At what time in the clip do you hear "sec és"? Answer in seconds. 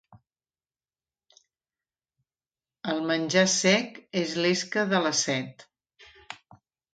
3.57-4.33